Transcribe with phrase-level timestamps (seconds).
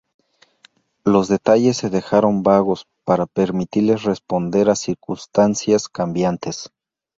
[1.05, 6.71] Los detalles se dejaron vagos para permitirles responder a circunstancias cambiantes.